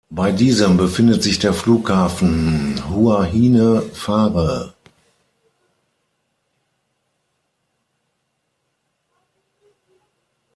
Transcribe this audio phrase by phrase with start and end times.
[0.09, 4.73] Bei diesem befindet sich der Flughafen Huahine-Fare.